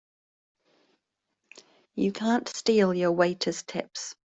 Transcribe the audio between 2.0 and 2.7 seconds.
can't